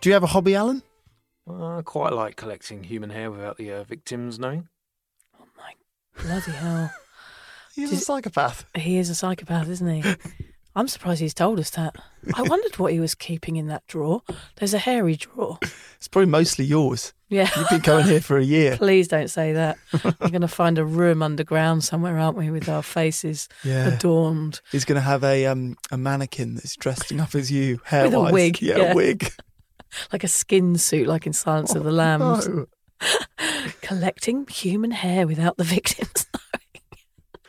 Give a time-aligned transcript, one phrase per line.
[0.00, 0.82] Do you have a hobby, Alan?
[1.50, 4.68] I quite like collecting human hair without the uh, victims knowing.
[5.40, 5.72] Oh my
[6.22, 6.90] bloody hell.
[7.74, 8.64] He's Did- a psychopath.
[8.74, 10.14] He is a psychopath, isn't he?
[10.74, 11.96] I'm surprised he's told us that.
[12.34, 14.20] I wondered what he was keeping in that drawer.
[14.56, 15.58] There's a hairy drawer.
[15.96, 17.14] It's probably mostly yours.
[17.30, 17.48] Yeah.
[17.56, 18.76] You've been coming here for a year.
[18.78, 19.78] Please don't say that.
[20.04, 23.88] We're going to find a room underground somewhere, aren't we, with our faces Yeah.
[23.94, 24.60] adorned.
[24.70, 28.12] He's going to have a um a mannequin that's dressing up as you, hair With
[28.14, 28.92] a wig, Yeah, yeah.
[28.92, 29.32] a wig.
[30.12, 32.48] Like a skin suit, like in Silence of oh, the Lambs.
[32.48, 32.66] No.
[33.82, 36.26] Collecting human hair without the victims.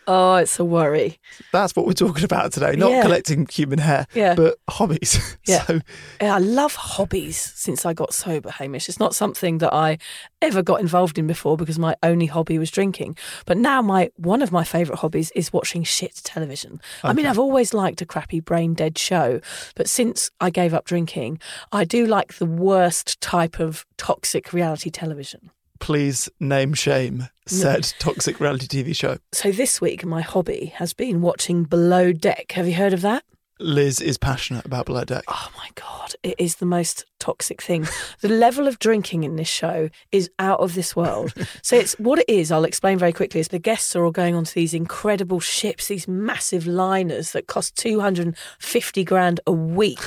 [0.07, 1.19] Oh, it's a worry.
[1.51, 2.75] That's what we're talking about today.
[2.77, 3.01] Not Yeah.
[3.01, 4.35] collecting human hair, Yeah.
[4.35, 5.19] but hobbies.
[5.47, 5.63] Yeah.
[5.65, 5.79] So
[6.21, 8.89] Yeah, I love hobbies since I got sober, Hamish.
[8.89, 9.97] It's not something that I
[10.41, 13.17] ever got involved in before because my only hobby was drinking.
[13.45, 16.79] But now my one of my favourite hobbies is watching shit television.
[17.03, 19.39] I mean, I've always liked a crappy brain dead show,
[19.75, 21.39] but since I gave up drinking,
[21.71, 25.51] I do like the worst type of toxic reality television.
[25.79, 29.17] Please name shame said toxic reality TV show.
[29.31, 32.51] So this week my hobby has been watching Below Deck.
[32.53, 33.23] Have you heard of that?
[33.59, 35.23] Liz is passionate about Below Deck.
[35.27, 37.87] Oh my God, it is the most toxic thing.
[38.21, 41.33] the level of drinking in this show is out of this world.
[41.63, 44.35] so it's what it is, I'll explain very quickly, is the guests are all going
[44.35, 49.99] onto these incredible ships, these massive liners that cost 250 grand a week.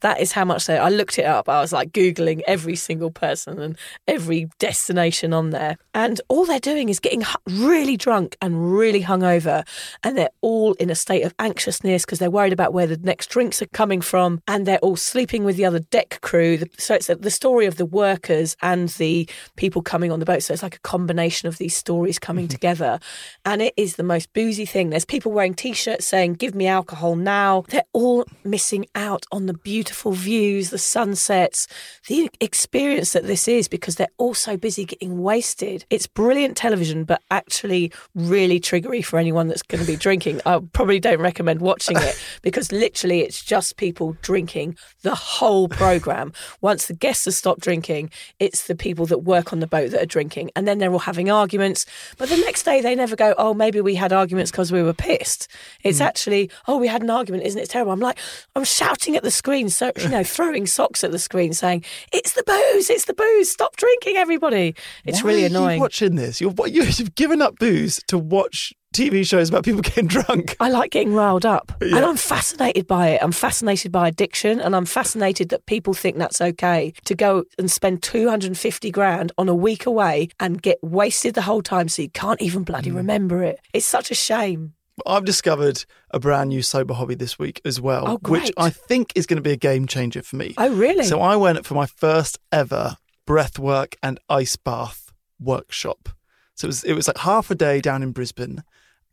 [0.00, 0.78] That is how much they.
[0.78, 1.48] I looked it up.
[1.48, 6.60] I was like googling every single person and every destination on there, and all they're
[6.60, 9.66] doing is getting really drunk and really hungover,
[10.02, 13.28] and they're all in a state of anxiousness because they're worried about where the next
[13.28, 16.58] drinks are coming from, and they're all sleeping with the other deck crew.
[16.78, 20.42] So it's the story of the workers and the people coming on the boat.
[20.42, 22.52] So it's like a combination of these stories coming mm-hmm.
[22.52, 23.00] together,
[23.44, 24.90] and it is the most boozy thing.
[24.90, 29.54] There's people wearing t-shirts saying "Give me alcohol now." They're all missing out on the
[29.90, 31.66] beautiful views, the sunsets,
[32.06, 35.84] the experience that this is because they're all so busy getting wasted.
[35.90, 40.42] It's brilliant television, but actually really triggery for anyone that's going to be drinking.
[40.46, 46.32] I probably don't recommend watching it because literally it's just people drinking the whole program.
[46.60, 50.00] Once the guests have stopped drinking, it's the people that work on the boat that
[50.00, 51.84] are drinking, and then they're all having arguments.
[52.16, 54.94] But the next day they never go, "Oh, maybe we had arguments because we were
[54.94, 55.48] pissed."
[55.82, 56.04] It's hmm.
[56.04, 58.20] actually, "Oh, we had an argument, isn't it terrible?" I'm like,
[58.54, 62.32] I'm shouting at the screen, so you know, throwing socks at the screen, saying, "It's
[62.34, 62.90] the booze!
[62.90, 63.50] It's the booze!
[63.50, 64.74] Stop drinking, everybody!"
[65.04, 65.80] It's Why really annoying.
[65.80, 70.56] watching this, you're you've given up booze to watch TV shows about people getting drunk.
[70.58, 71.72] I like getting riled up.
[71.80, 71.96] Yeah.
[71.98, 73.22] And I'm fascinated by it.
[73.22, 77.70] I'm fascinated by addiction and I'm fascinated that people think that's okay to go and
[77.70, 82.10] spend 250 grand on a week away and get wasted the whole time so you
[82.10, 82.66] can't even Mm.
[82.66, 83.60] bloody remember it.
[83.72, 84.72] It's such a shame.
[85.06, 88.50] I've discovered a brand new sober hobby this week as well, Oh, which.
[88.56, 90.54] I think is going to be a game changer for me.
[90.58, 91.04] Oh, really?
[91.04, 96.08] So I went for my first ever breathwork and ice bath workshop.
[96.54, 98.62] So it was it was like half a day down in Brisbane,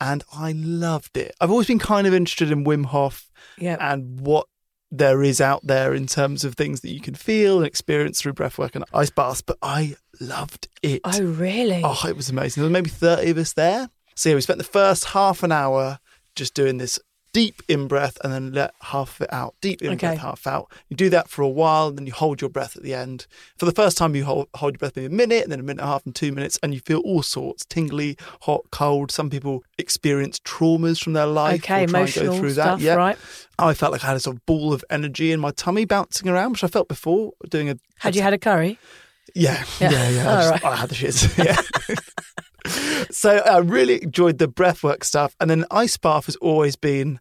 [0.01, 1.36] and I loved it.
[1.39, 3.78] I've always been kind of interested in Wim Hof yeah.
[3.80, 4.48] and what
[4.92, 8.33] there is out there in terms of things that you can feel and experience through
[8.33, 11.01] breathwork and ice baths, but I loved it.
[11.04, 11.81] Oh, really?
[11.83, 12.62] Oh, it was amazing.
[12.62, 13.90] There were maybe 30 of us there.
[14.18, 16.00] So, yeah, we spent the first half an hour
[16.36, 17.00] just doing this
[17.34, 19.54] deep in breath and then let half of it out.
[19.62, 20.08] Deep in Okay.
[20.08, 20.72] breath, half out.
[20.90, 23.28] You do that for a while, and then you hold your breath at the end.
[23.60, 25.64] For the first time, you hold, hold your breath maybe a minute, and then a
[25.64, 29.12] minute and a half, and two minutes, and you feel all sorts tingly, hot, cold.
[29.12, 31.62] Some people experience traumas from their life.
[31.62, 32.84] okay, or try and emotional go through stuff, that.
[32.86, 32.96] Yeah.
[32.96, 33.18] right?
[33.60, 36.28] I felt like I had a sort of ball of energy in my tummy bouncing
[36.30, 37.78] around, which I felt before doing a.
[38.00, 38.80] Had you had a curry?
[39.36, 39.92] Yeah, Yeah.
[39.92, 40.30] yeah, yeah.
[40.40, 41.38] I, just- I had the shits.
[42.68, 43.06] Yeah.
[43.12, 47.20] so I really enjoyed the breathwork stuff, and then ice bath has always been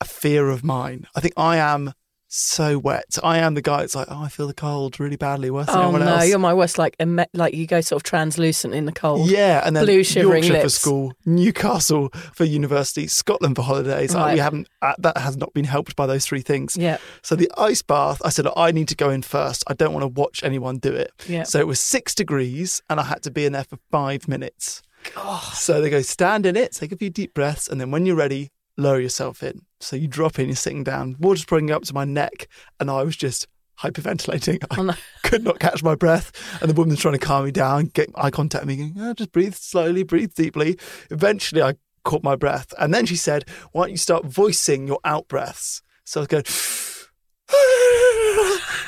[0.00, 1.06] a fear of mine.
[1.14, 1.92] I think I am
[2.38, 3.16] so wet.
[3.22, 5.76] I am the guy that's like, oh, I feel the cold really badly, worse than
[5.76, 6.28] Oh everyone no, else.
[6.28, 6.78] you're my worst.
[6.78, 6.96] Like,
[7.32, 9.30] like you go sort of translucent in the cold.
[9.30, 14.14] Yeah, and then Blue shivering Yorkshire for school, Newcastle for university, Scotland for holidays.
[14.14, 14.32] Like, Right.
[14.34, 16.76] we haven't uh, that has not been helped by those three things.
[16.76, 19.64] Yeah, So the ice bath, I said I need to go in first.
[19.66, 21.12] I don't want to watch anyone do it.
[21.28, 21.42] yeah.
[21.44, 24.82] So it was six degrees, and I had to be in there for five minutes.
[25.16, 28.06] Oh, So they go stand in it, take a few deep breaths, and then when
[28.06, 29.62] you're ready, lower yourself in.
[29.80, 32.48] So you drop in, you're sitting down, water's pouring up to my neck,
[32.80, 33.46] and I was just
[33.80, 34.64] hyperventilating.
[34.70, 34.94] I Oh, no.
[35.22, 38.30] could not catch my breath, and the woman's trying to calm me down, get eye
[38.30, 40.78] contact with me, going, oh, just breathe slowly, breathe deeply.
[41.10, 41.74] Eventually, I
[42.04, 45.82] caught my breath, and then she said, "Why don't you start voicing your out breaths?"
[46.04, 46.44] So I was going.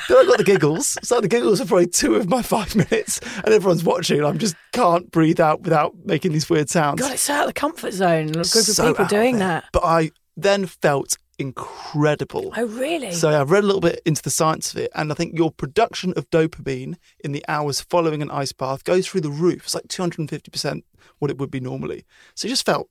[0.09, 0.97] then I got the giggles.
[1.03, 4.31] So the giggles are probably two of my five minutes, and everyone's watching, and I
[4.33, 6.99] just can't breathe out without making these weird sounds.
[7.01, 8.29] God, it's out of the comfort zone.
[8.29, 9.65] A group So of people doing that.
[9.71, 12.53] But I then felt incredible.
[12.55, 13.11] Oh, really?
[13.13, 15.51] So I've read a little bit into the science of it, and I think your
[15.51, 19.63] production of dopamine in the hours following an ice bath goes through the roof.
[19.63, 20.83] It's like 250%
[21.19, 22.05] what it would be normally.
[22.35, 22.89] So it just felt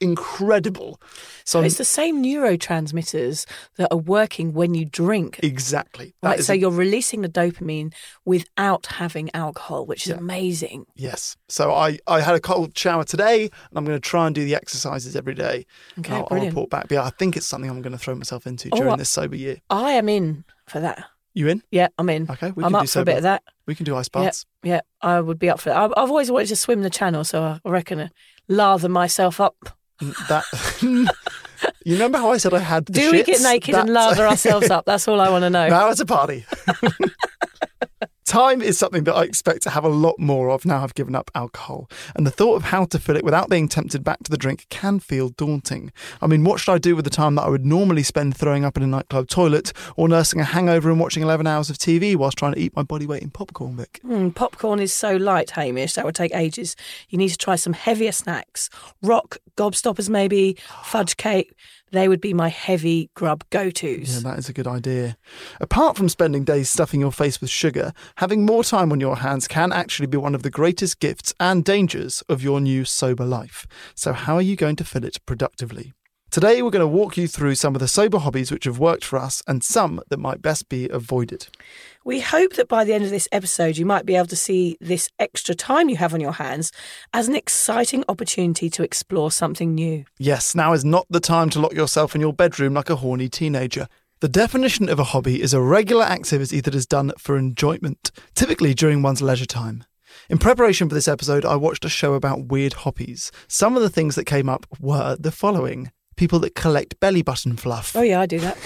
[0.00, 1.00] incredible.
[1.44, 5.40] So I'm- it's the same neurotransmitters that are working when you drink.
[5.42, 6.14] exactly.
[6.22, 7.92] That Right, so a- you're releasing the dopamine
[8.24, 10.16] without having alcohol, which is Yeah.
[10.18, 10.86] amazing.
[10.94, 11.36] yes.
[11.48, 14.44] So I, I had a cold shower today, and I'm going to try and do
[14.44, 15.66] the exercises every day.
[15.98, 16.88] Okay, I'll, I'll report back.
[16.88, 18.96] But yeah, I think it's something I'm going to throw myself into Oh, during I-
[18.96, 19.58] this sober year.
[19.70, 21.04] I am in for that.
[21.32, 21.62] You in?
[21.70, 22.26] Yeah, I'm in.
[22.28, 23.44] Okay, we I'm can up do for a bit of that.
[23.66, 24.46] We can do ice baths.
[24.64, 25.78] Yeah, I would be up for that.
[25.78, 28.10] I've, I've always wanted to swim the channel, so I reckon I
[28.48, 29.78] lather myself up.
[30.28, 30.44] That
[31.84, 33.42] you remember how I said I had the Do we get shits?
[33.44, 34.84] naked and That's- lather ourselves up?
[34.86, 35.68] That's all I want to know.
[35.68, 36.46] Now it's a party.
[38.26, 41.14] Time is something that I expect to have a lot more of now I've given
[41.14, 41.90] up alcohol.
[42.14, 44.66] And the thought of how to fill it without being tempted back to the drink
[44.68, 45.90] can feel daunting.
[46.20, 48.64] I mean, what should I do with the time that I would normally spend throwing
[48.64, 52.14] up in a nightclub toilet or nursing a hangover and watching 11 hours of TV
[52.14, 54.00] whilst trying to eat my body weight in popcorn, Vic?
[54.06, 55.94] Mm, popcorn is so light, Hamish.
[55.94, 56.76] That would take ages.
[57.08, 58.70] You need to try some heavier snacks.
[59.02, 61.52] Rock, gobstoppers, maybe, fudge cake.
[61.92, 64.14] They would be my heavy grub go tos.
[64.14, 65.16] Yeah, that is a good idea.
[65.60, 69.48] Apart from spending days stuffing your face with sugar, having more time on your hands
[69.48, 73.66] can actually be one of the greatest gifts and dangers of your new sober life.
[73.94, 75.92] So, how are you going to fill it productively?
[76.30, 79.04] Today, we're going to walk you through some of the sober hobbies which have worked
[79.04, 81.48] for us and some that might best be avoided.
[82.04, 84.76] We hope that by the end of this episode, you might be able to see
[84.80, 86.70] this extra time you have on your hands
[87.12, 90.04] as an exciting opportunity to explore something new.
[90.18, 93.28] Yes, now is not the time to lock yourself in your bedroom like a horny
[93.28, 93.88] teenager.
[94.20, 98.72] The definition of a hobby is a regular activity that is done for enjoyment, typically
[98.72, 99.82] during one's leisure time.
[100.28, 103.32] In preparation for this episode, I watched a show about weird hobbies.
[103.48, 107.56] Some of the things that came up were the following people that collect belly button
[107.56, 108.58] fluff, Oh, yeah, I do that.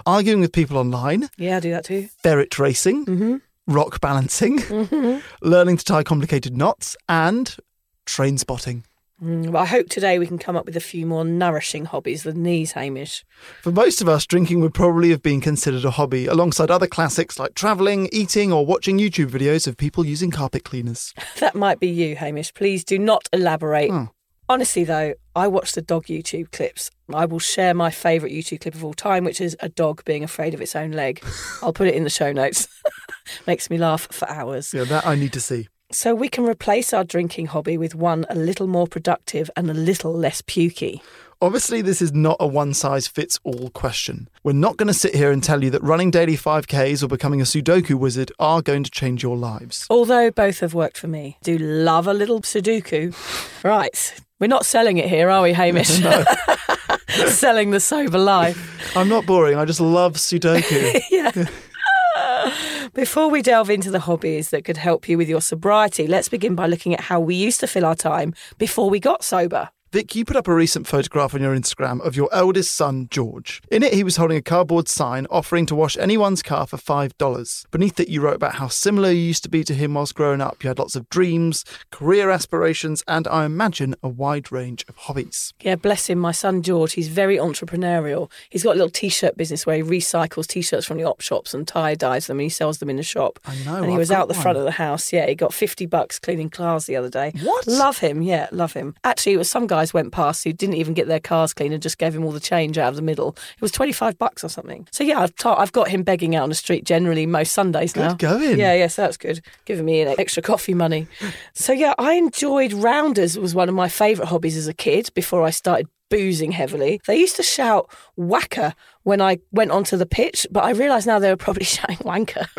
[0.06, 2.08] arguing with people online, Yeah, I do that too.
[2.22, 3.36] ferret racing, hmm
[3.66, 7.56] rock balancing, hmm learning to tie complicated knots, and
[8.04, 8.84] train spotting.
[9.22, 12.22] Mm, well, I hope today we can come up with a few more nourishing hobbies
[12.22, 13.22] than these, Hamish.
[13.62, 17.38] For most of us, drinking would probably have been considered a hobby, alongside other classics
[17.38, 21.12] like travelling, eating, or watching YouTube videos of people using carpet cleaners.
[21.40, 22.52] That might be you, Hamish.
[22.54, 23.90] Please do not elaborate.
[23.90, 24.08] Oh.
[24.50, 26.90] Honestly, though, I watch the dog YouTube clips.
[27.14, 30.24] I will share my favourite YouTube clip of all time, which is a dog being
[30.24, 31.22] afraid of its own leg.
[31.62, 32.66] I'll put it in the show notes.
[33.46, 34.74] Makes me laugh for hours.
[34.74, 35.68] Yeah, that I need to see.
[35.92, 39.74] So we can replace our drinking hobby with one a little more productive and a
[39.74, 41.00] little less pukey.
[41.40, 44.28] Obviously, this is not a one size fits all question.
[44.42, 47.40] We're not going to sit here and tell you that running daily 5Ks or becoming
[47.40, 49.86] a Sudoku wizard are going to change your lives.
[49.88, 51.38] Although both have worked for me.
[51.44, 53.14] Do love a little Sudoku.
[53.62, 54.20] Right.
[54.40, 56.00] We're not selling it here, are we, Hamish?
[56.10, 56.24] No.
[57.26, 58.96] selling the sober life.
[58.96, 61.00] I'm not boring, I just love Sudoku.
[61.10, 62.50] yeah.
[62.94, 66.54] Before we delve into the hobbies that could help you with your sobriety, let's begin
[66.54, 69.68] by looking at how we used to fill our time before we got sober.
[69.92, 73.60] Vic, you put up a recent photograph on your Instagram of your eldest son, George.
[73.72, 77.66] In it, he was holding a cardboard sign offering to wash anyone's car for $5.
[77.72, 80.40] Beneath it, you wrote about how similar you used to be to him whilst growing
[80.40, 80.62] up.
[80.62, 85.54] You had lots of dreams, career aspirations, and I imagine a wide range of hobbies.
[85.60, 86.20] Yeah, bless him.
[86.20, 88.30] My son George, he's very entrepreneurial.
[88.48, 91.66] He's got a little t-shirt business where he recycles t-shirts from the op shops and
[91.66, 93.40] tie dyes them, and he sells them in the shop.
[93.44, 95.12] I know, And he I've was out the front of the house.
[95.12, 97.32] Yeah, he got fifty bucks cleaning cars the other day.
[97.42, 97.66] What?
[97.66, 98.22] Love him.
[98.22, 98.94] Yeah, love him.
[99.02, 101.82] Actually, it was some guys went past who didn't even get their cars clean and
[101.82, 103.30] just gave him all the change out of the middle.
[103.56, 104.86] It was twenty five bucks or something.
[104.92, 107.92] So yeah, I've, ta- I've got him begging out on the street generally most Sundays
[107.94, 108.14] Good now.
[108.14, 108.58] going.
[108.58, 109.40] Yeah, yeah, so that's good.
[109.64, 111.06] Giving me an extra coffee money.
[111.54, 113.38] So yeah, I enjoyed rounders.
[113.38, 117.00] Was one of my favourite hobbies as a kid before I started boozing heavily.
[117.06, 121.18] They used to shout whacker when I went onto the pitch, but I realise now
[121.18, 122.46] they were probably shouting wanker.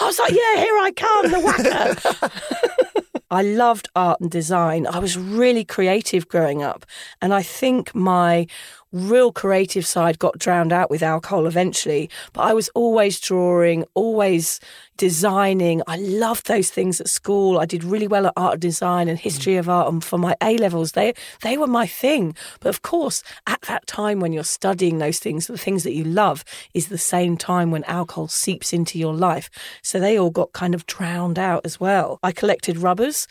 [0.00, 2.87] I was like, yeah, here I come, the whacker.
[3.30, 4.86] I loved art and design.
[4.86, 6.86] I was really creative growing up.
[7.20, 8.46] And I think my
[8.92, 12.10] real creative side got drowned out with alcohol eventually.
[12.32, 14.60] But I was always drawing, always
[14.98, 15.80] designing.
[15.86, 17.58] I loved those things at school.
[17.58, 19.22] I did really well at art and design and mm.
[19.22, 19.90] history of art.
[19.90, 22.34] And for my A levels, they, they were my thing.
[22.60, 26.04] But of course, at that time when you're studying those things, the things that you
[26.04, 29.48] love is the same time when alcohol seeps into your life.
[29.82, 32.18] So they all got kind of drowned out as well.
[32.22, 33.28] I collected rubbers.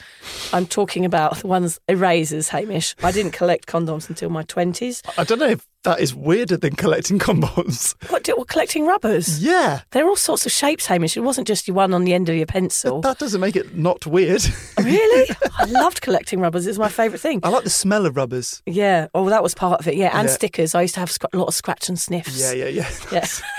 [0.54, 2.96] I'm talking about the ones, erasers, Hamish.
[3.04, 5.02] I didn't collect condoms until my 20s.
[5.18, 5.47] I don't know
[5.88, 7.96] that is weirder than collecting condoms.
[8.12, 9.42] What, did- what collecting rubbers?
[9.44, 9.82] yeah.
[9.92, 11.16] They're all sorts of shapes, Hamish.
[11.18, 13.02] It wasn't just your one on the end of your pencil.
[13.02, 14.44] That doesn't make it not weird.
[14.78, 15.30] really?
[15.58, 16.66] I loved collecting rubbers.
[16.66, 17.40] It was my favourite thing.
[17.44, 18.62] I like the smell of rubbers.
[18.66, 19.08] Yeah.
[19.16, 19.96] Oh, that was part of it.
[19.96, 20.12] Yeah.
[20.18, 20.34] And Yeah.
[20.34, 20.76] stickers.
[20.76, 22.40] I used to have sc- a lot of scratch and sniffs.
[22.40, 22.90] Yeah, yeah, yeah.
[23.12, 23.42] Yes.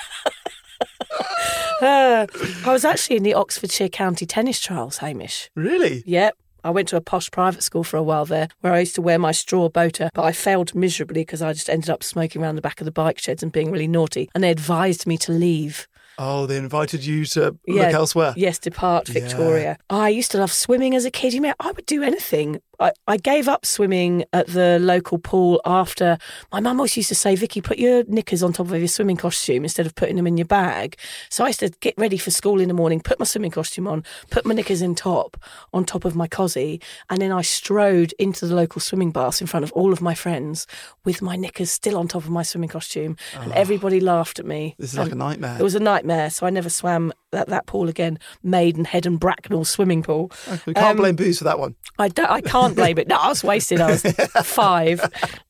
[1.80, 2.26] Uh,
[2.66, 5.48] I was actually in the Oxfordshire County tennis trials, Hamish.
[5.54, 6.02] Really?
[6.06, 6.36] Yep.
[6.64, 9.02] I went to a posh private school for a while there where I used to
[9.02, 12.56] wear my straw boater, but I failed miserably because I just ended up smoking around
[12.56, 14.28] the back of the bike sheds and being really naughty.
[14.34, 15.86] And they advised me to leave.
[16.20, 17.84] Oh, they invited you to Yeah.
[17.84, 18.34] look elsewhere.
[18.36, 19.78] Yes, depart Victoria.
[19.88, 21.32] I used to love swimming as a kid.
[21.32, 22.60] You mean I would do anything.
[22.80, 26.18] I, I gave up swimming at the local pool after
[26.52, 29.16] my mum always used to say, Vicky, put your knickers on top of your swimming
[29.16, 30.96] costume instead of putting them in your bag.
[31.30, 33.88] So I used to get ready for school in the morning, put my swimming costume
[33.88, 35.36] on, put my knickers in top
[35.72, 36.80] on top of my cosy,
[37.10, 40.14] and then I strode into the local swimming baths in front of all of my
[40.14, 40.66] friends
[41.04, 43.16] with my knickers still on top of my swimming costume.
[43.34, 44.74] And everybody laughed at me.
[44.78, 45.56] This is like a nightmare.
[45.58, 48.18] It was a nightmare, so I never swam at that pool again.
[48.42, 50.30] Maidenhead and Bracknell swimming pool.
[50.66, 51.74] we can't um, blame booze for that one.
[51.98, 53.08] I, don't, I can't blame it.
[53.08, 53.80] No, I was wasted.
[53.80, 54.02] I was
[54.44, 55.00] five.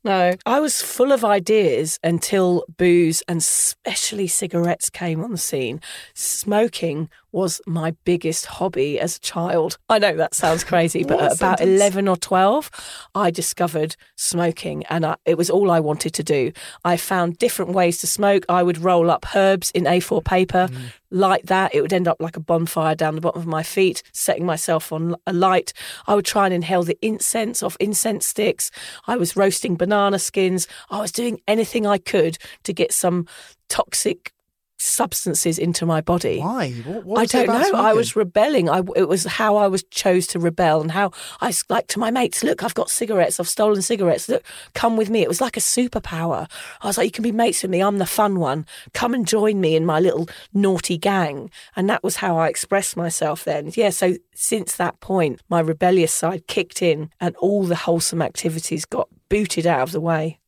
[0.05, 5.81] No, I was full of ideas until booze and especially cigarettes came on the scene.
[6.15, 9.79] Smoking was my biggest hobby as a child.
[9.89, 11.81] I know that sounds crazy, but at about sentence?
[11.81, 12.71] 11 or 12,
[13.15, 16.53] I discovered smoking and I, it was all I wanted to do.
[16.85, 18.45] I found different ways to smoke.
[18.49, 20.93] I would roll up herbs in A4 paper, mm.
[21.11, 21.75] light that.
[21.75, 24.93] It would end up like a bonfire down the bottom of my feet, setting myself
[24.93, 25.73] on a light.
[26.07, 28.71] I would try and inhale the incense off incense sticks.
[29.07, 30.67] I was roasting banana skins.
[30.91, 33.27] I was doing anything I could to get some
[33.69, 34.33] toxic
[34.79, 36.41] substances into my body.
[36.41, 36.71] Why?
[36.71, 37.79] What, what I don't know.
[37.79, 38.69] I was rebelling.
[38.69, 42.11] I, it was how I was chose to rebel and how I like to my
[42.11, 42.43] mates.
[42.45, 43.41] Look, I've got cigarettes.
[43.41, 44.29] I've stolen cigarettes.
[44.29, 44.45] Look,
[44.75, 45.23] come with me.
[45.23, 46.49] It was like a superpower.
[46.81, 47.81] I was like, you can be mates with me.
[47.81, 48.67] I'm the fun one.
[48.95, 51.51] Come and join me in my little naughty gang.
[51.77, 53.73] And that was how I expressed myself then.
[53.75, 53.91] Yeah.
[53.91, 59.09] So since that point, my rebellious side kicked in, and all the wholesome activities got
[59.29, 60.39] booted out of the way.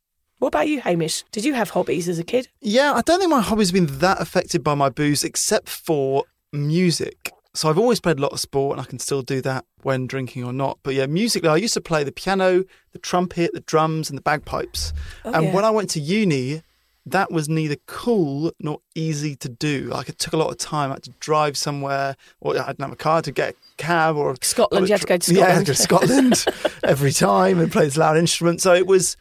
[0.41, 1.23] What about you, Hamish?
[1.31, 2.47] Did you have hobbies as a kid?
[2.61, 6.23] Yeah, I don't think my hobbies have been that affected by my booze except for
[6.51, 7.31] music.
[7.53, 10.07] So I've always played a lot of sport and I can still do that when
[10.07, 10.79] drinking or not.
[10.81, 14.21] But yeah, musically, I used to play the piano, the trumpet, the drums, and the
[14.23, 14.93] bagpipes.
[15.25, 15.53] Oh, and yeah.
[15.53, 16.63] when I went to uni,
[17.05, 19.89] that was neither cool nor easy to do.
[19.91, 20.89] Like it took a lot of time.
[20.89, 24.15] I had to drive somewhere, or I didn't have a car to get a cab
[24.15, 26.33] or Scotland, you had to go to Yeah, I had Scotland.
[26.33, 28.59] to go to Scotland every time and play this loud instrument.
[28.59, 29.17] So it was,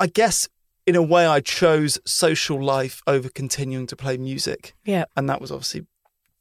[0.00, 0.48] I guess,
[0.86, 5.04] in a way, I chose social life over continuing to play music, Yeah.
[5.16, 5.86] and that was obviously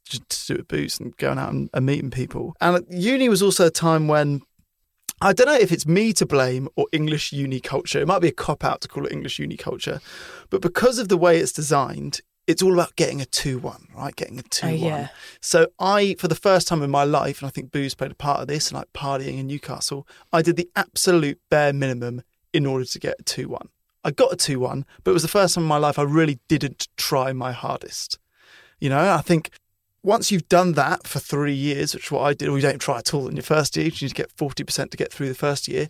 [0.06, 2.56] just to do with booze and going out and, and meeting people.
[2.60, 4.42] And uni was also a time when.
[5.22, 8.00] I don't know if it's me to blame or English uni culture.
[8.00, 10.00] It might be a cop out to call it English uni culture,
[10.50, 14.16] but because of the way it's designed, it's all about getting a 2 1, right?
[14.16, 14.74] Getting a 2 1.
[14.76, 15.08] Oh, yeah.
[15.42, 18.16] So I, for the first time in my life, and I think booze played a
[18.16, 22.22] part of this, and like partying in Newcastle, I did the absolute bare minimum
[22.54, 23.70] in order to get a 2 1.
[24.04, 26.04] I got a 2 1, but it was the first time in my life I
[26.04, 28.18] really didn't try my hardest.
[28.80, 29.50] You know, I think
[30.04, 32.80] once you've done that for three years, which is what I did, or you don't
[32.80, 35.28] try at all in your first year, you need to get 40% to get through
[35.28, 35.90] the first year,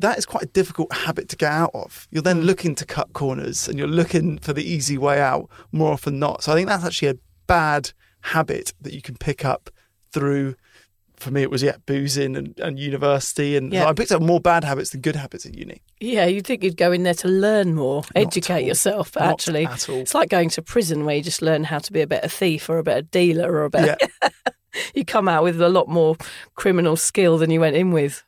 [0.00, 2.08] that is quite a difficult habit to get out of.
[2.10, 2.46] You're then mm.
[2.46, 6.20] looking to cut corners and you're looking for the easy way out more often than
[6.20, 6.42] not.
[6.42, 7.92] So I think that's actually a bad
[8.22, 9.70] habit that you can pick up
[10.12, 10.56] through.
[11.16, 13.86] For me, it was yeah, boozing and, and university, and Yeah.
[13.86, 15.80] I picked up more bad habits than good habits at uni.
[16.00, 19.66] Yeah, you'd think you'd go in there to learn more, Not at educate yourself, actually,
[19.70, 22.68] it's like going to prison where you just learn how to be a better thief
[22.68, 23.96] or a better dealer or a better.
[24.00, 24.28] Yeah,
[24.94, 26.16] you come out with a lot more
[26.56, 28.24] criminal skill than you went in with.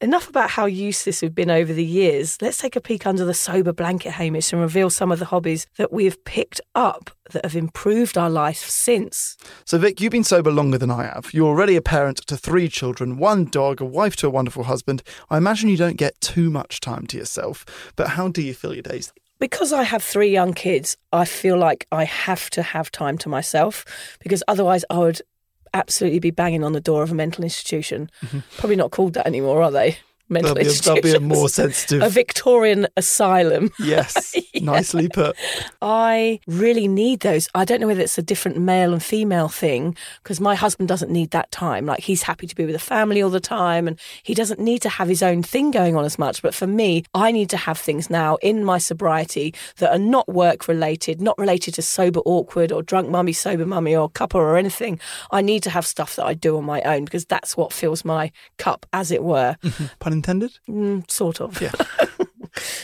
[0.00, 2.40] Enough about how useless we've been over the years.
[2.40, 5.66] Let's take a peek under the sober blanket, Hamish, and reveal some of the hobbies
[5.76, 9.36] that we have picked up that have improved our life since.
[9.64, 11.30] So, Vic, you've been sober longer than I have.
[11.34, 15.02] You're already a parent to three children, one dog, a wife to a wonderful husband.
[15.30, 18.74] I imagine you don't get too much time to yourself, but how do you fill
[18.74, 19.12] your days?
[19.40, 23.28] Because I have three young kids, I feel like I have to have time to
[23.28, 23.84] myself
[24.20, 25.22] because otherwise I would
[25.74, 28.10] absolutely be banging on the door of a mental institution.
[28.22, 28.40] Mm-hmm.
[28.56, 29.98] Probably not called that anymore, are they?
[30.28, 32.02] Mental There'll be, a, there'll be a more sensitive.
[32.02, 33.70] a Victorian asylum.
[33.78, 35.36] yes, nicely put.
[35.80, 37.48] I really need those.
[37.54, 41.10] I don't know whether it's a different male and female thing because my husband doesn't
[41.10, 41.86] need that time.
[41.86, 44.82] Like he's happy to be with the family all the time and he doesn't need
[44.82, 46.42] to have his own thing going on as much.
[46.42, 50.28] But for me, I need to have things now in my sobriety that are not
[50.28, 54.56] work related, not related to sober awkward or drunk mummy, sober mummy or cuppa or
[54.56, 55.00] anything.
[55.30, 58.04] I need to have stuff that I do on my own because that's what fills
[58.04, 59.56] my cup, as it were.
[60.00, 60.58] Pun intended?
[60.68, 61.60] Mm, sort of.
[61.60, 61.72] Yeah.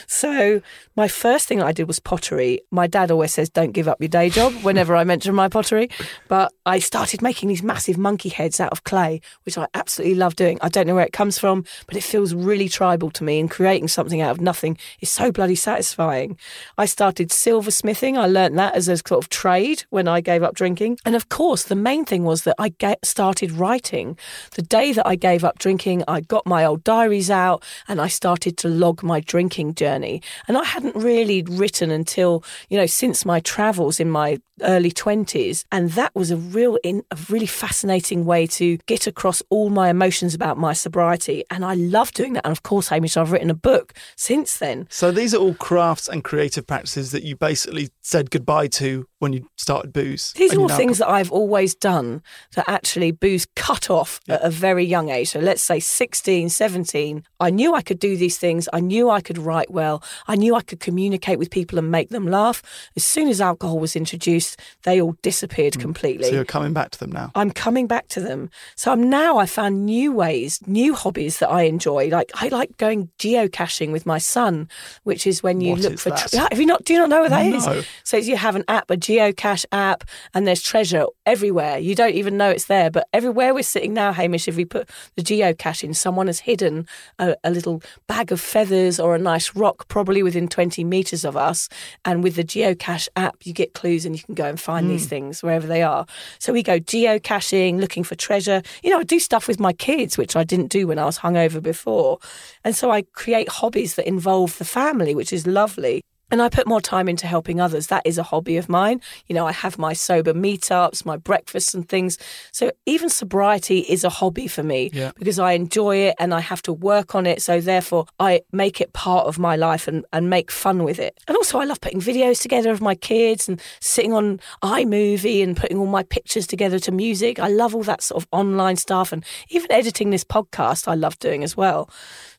[0.06, 0.60] So
[0.96, 2.60] my first thing I did was pottery.
[2.70, 5.90] My dad always says, "Don't give up your day job." Whenever I mention my pottery,
[6.28, 10.36] but I started making these massive monkey heads out of clay, which I absolutely love
[10.36, 10.58] doing.
[10.60, 13.40] I don't know where it comes from, but it feels really tribal to me.
[13.40, 16.38] And creating something out of nothing is so bloody satisfying.
[16.78, 18.16] I started silversmithing.
[18.16, 20.98] I learnt that as a sort of trade when I gave up drinking.
[21.04, 24.16] And of course, the main thing was that I get started writing.
[24.52, 28.08] The day that I gave up drinking, I got my old diaries out and I
[28.08, 30.22] started to log my drinking journey.
[30.48, 35.64] And I hadn't really written until, you know, since my travels in my early 20s.
[35.72, 39.88] And that was a real, in, a really fascinating way to get across all my
[39.90, 41.44] emotions about my sobriety.
[41.50, 42.44] And I love doing that.
[42.44, 44.86] And of course, Hamish, I've written a book since then.
[44.90, 49.32] So, these are all crafts and creative practices that you basically said goodbye to when
[49.32, 50.32] you started booze.
[50.36, 52.22] These are all things that I've always done
[52.54, 54.34] that actually booze cut off Yeah.
[54.34, 55.30] at a very young age.
[55.30, 57.24] So let's say 16, 17.
[57.40, 58.68] I knew I could do these things.
[58.72, 60.02] I knew I could write well.
[60.28, 62.62] I knew I could communicate with people and make them laugh.
[62.96, 64.43] As soon as alcohol was introduced,
[64.82, 65.80] they all disappeared mm.
[65.80, 66.28] completely.
[66.28, 67.30] So, you're coming back to them now.
[67.34, 68.50] I'm coming back to them.
[68.76, 72.08] So I'm now I found new ways, new hobbies that I enjoy.
[72.08, 74.68] Like I like going geocaching with my son,
[75.04, 76.10] which is when you What look is for.
[76.10, 76.84] Tre- have you not?
[76.84, 77.66] Do you not know what that is?
[77.66, 77.82] No.
[78.02, 81.78] So you have an app, a geocache app, and there's treasure everywhere.
[81.78, 84.88] You don't even know it's there, but everywhere we're sitting now, Hamish, if we put
[85.16, 86.86] the geocache in, someone has hidden
[87.18, 91.36] a, a little bag of feathers or a nice rock, probably within 20 meters of
[91.36, 91.68] us.
[92.04, 95.06] And with the geocache app, you get clues and you can go and find these
[95.06, 95.10] mm.
[95.10, 96.06] things wherever they are.
[96.38, 98.62] So we go geocaching, looking for treasure.
[98.82, 101.18] You know, I do stuff with my kids, which I didn't do when I was
[101.18, 102.18] hungover before.
[102.64, 106.02] And so I create hobbies that involve the family, which is lovely.
[106.30, 107.88] And I put more time into helping others.
[107.88, 109.00] That is a hobby of mine.
[109.26, 112.18] You know, I have my sober meetups, my breakfasts and things.
[112.50, 115.12] So even sobriety is a hobby for me Yeah.
[115.16, 117.42] because I enjoy it and I have to work on it.
[117.42, 121.18] So therefore, I make it part of my life and, and make fun with it.
[121.28, 125.56] And also, I love putting videos together of my kids and sitting on iMovie and
[125.56, 127.38] putting all my pictures together to music.
[127.38, 131.18] I love all that sort of online stuff and even editing this podcast, I love
[131.18, 131.88] doing as well.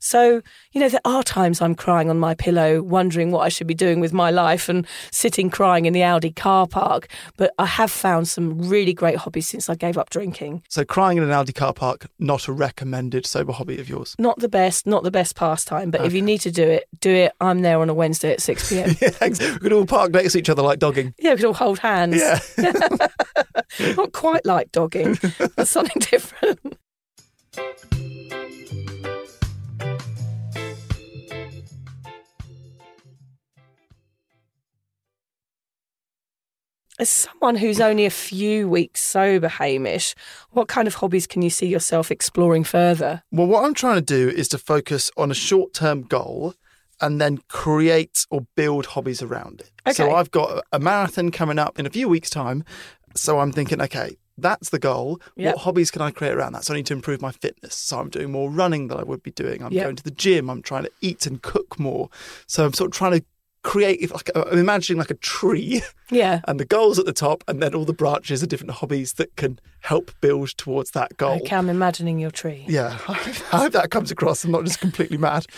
[0.06, 3.66] So, you know, there are times I'm crying on my pillow, wondering what I should
[3.66, 7.08] be doing with my life and sitting crying in the Audi car park.
[7.38, 10.62] But I have found some really great hobbies since I gave up drinking.
[10.70, 14.16] So, crying in an Audi car park, not a recommended sober hobby of yours.
[14.20, 17.10] Not the best, not the best pastime, but if you need to do it, do
[17.10, 17.32] it.
[17.42, 18.90] I'm there on a Wednesday at 6 p.m.
[19.02, 19.40] Yeah, thanks.
[19.40, 21.16] we could all park next to each other like dogging.
[21.18, 22.18] yeah, we could all hold hands.
[22.18, 22.40] Yeah.
[23.98, 25.18] Not quite like dogging,
[25.56, 26.78] but something different.
[36.98, 40.16] As someone who's only a few weeks sober, Hamish,
[40.52, 43.22] what kind of hobbies can you see yourself exploring further?
[43.32, 46.54] Well, what I'm trying to do is to focus on a short term goal
[47.02, 49.72] and then create or build hobbies around it.
[49.86, 49.94] Okay.
[49.94, 52.64] So I've got a marathon coming up in a few weeks' time.
[53.14, 55.20] So I'm thinking, okay, that's the goal.
[55.36, 55.56] Yep.
[55.56, 56.64] What hobbies can I create around that?
[56.64, 57.76] So I need to improve my fitness.
[57.76, 59.62] So I'm doing more running than I would be doing.
[59.62, 59.84] I'm Yep.
[59.84, 60.50] going to the gym.
[60.50, 62.10] I'm trying to eat and cook more.
[62.48, 63.26] So I'm sort of trying to
[63.66, 64.12] creative.
[64.12, 66.40] Like uh, I'm imagining like a tree, Yeah.
[66.48, 69.36] and the goals at the top, and then all the branches are different hobbies that
[69.36, 71.38] can help build towards that goal.
[71.42, 72.64] Okay, I'm imagining your tree.
[72.68, 74.44] Yeah, I hope that comes across.
[74.46, 75.46] I'm not just completely mad.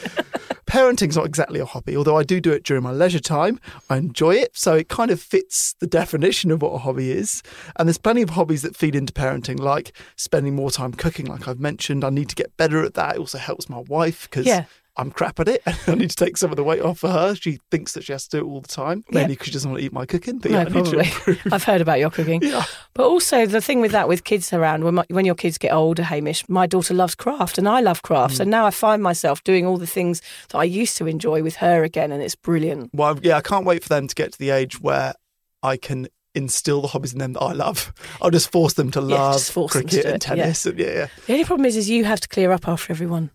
[0.65, 3.58] Parenting's not exactly a hobby, although I do do it during my leisure time.
[3.89, 7.41] I enjoy it, so it kind of fits the definition of what a hobby is.
[7.78, 11.48] And there's plenty of hobbies that feed into parenting, like spending more time cooking, like
[11.48, 12.04] I've mentioned.
[12.04, 13.15] I need to get better at that.
[13.15, 14.65] It also helps my wife because Yeah.
[14.98, 15.62] I'm crap at it.
[15.88, 17.36] I need to take some of the weight off for her.
[17.36, 19.20] She thinks that she has to do it all the time, Yeah.
[19.20, 20.40] mainly because she doesn't want to eat my cooking.
[20.40, 21.40] But yeah, no, to probably.
[21.52, 22.42] I've heard about your cooking.
[22.48, 22.64] Yeah.
[22.94, 25.72] But also the thing with that, with kids around, when, my, when your kids get
[25.72, 28.34] older, Hamish, my daughter loves craft and I love craft.
[28.34, 28.38] Mm.
[28.38, 31.58] So now I find myself doing all the things that I used to enjoy with
[31.58, 32.90] her again, and it's brilliant.
[32.94, 35.14] Well, yeah, I can't wait for them to get to the age where
[35.62, 37.94] I can instill the hobbies in them that I love.
[38.22, 40.36] I'll just force them to Yeah, love force them to cricket and it, yeah.
[40.44, 40.66] tennis.
[40.66, 41.08] And yeah, yeah.
[41.28, 43.30] The only problem is, is you have to clear up after everyone.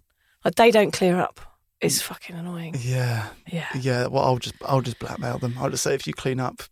[0.45, 1.41] Like they don't clear up.
[1.83, 2.77] It's fucking annoying.
[2.79, 4.07] Yeah, Yeah, yeah.
[4.07, 5.55] Well, I'll just I'll just blackmail them.
[5.59, 6.63] I'll just say if you clean up,